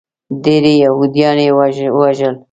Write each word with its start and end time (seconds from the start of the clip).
ډیری 0.43 0.73
یهودیان 0.83 1.37
یې 1.45 1.51
ووژل. 1.97 2.35